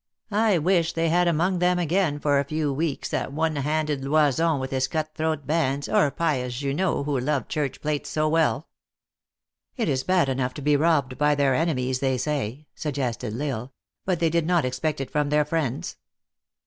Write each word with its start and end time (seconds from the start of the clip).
I 0.33 0.57
wish 0.57 0.93
they 0.93 1.09
had 1.09 1.27
among 1.27 1.59
them 1.59 1.77
again, 1.77 2.17
for 2.17 2.39
a 2.39 2.43
few 2.43 2.73
weeks, 2.73 3.07
that 3.09 3.31
one 3.31 3.55
handed 3.57 4.03
Loison 4.03 4.59
with 4.59 4.71
his 4.71 4.87
cut 4.87 5.13
throat 5.13 5.45
bands, 5.45 5.87
or 5.87 6.09
pious 6.09 6.57
Junot, 6.59 7.05
who 7.05 7.19
loved 7.19 7.49
church 7.49 7.79
plate 7.81 8.07
so 8.07 8.27
well."" 8.27 8.67
It 9.77 9.87
is 9.87 10.03
bad 10.03 10.27
enough 10.27 10.55
to 10.55 10.61
be 10.63 10.75
robbed 10.75 11.19
by 11.19 11.35
their 11.35 11.53
enemies, 11.53 11.99
they 11.99 12.17
say," 12.17 12.65
suggested 12.73 13.39
L 13.39 13.43
Isle," 13.47 13.73
but 14.07 14.19
they 14.19 14.31
did 14.31 14.47
not 14.47 14.65
expect 14.65 14.99
it 15.01 15.11
from 15.11 15.29
their 15.29 15.45
friends." 15.45 15.97